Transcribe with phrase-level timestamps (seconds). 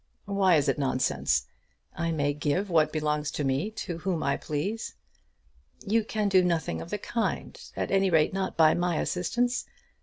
[0.25, 1.45] "Why is it nonsense?
[1.93, 4.95] I may give what belongs to me to whom I please."
[5.85, 9.67] "You can do nothing of the kind; at any rate, not by my assistance.